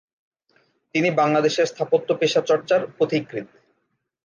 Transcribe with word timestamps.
তিনি 0.95 1.09
বাংলাদেশের 1.11 1.69
স্থাপত্য 1.71 2.09
পেশা 2.21 2.41
চর্চার 2.41 2.81
পথিকৃৎ। 2.97 3.47